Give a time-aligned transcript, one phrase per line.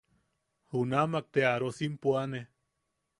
[0.71, 2.41] Junamak te arosim puane.